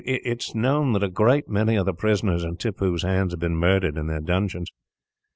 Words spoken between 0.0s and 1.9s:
"It is known that a great many of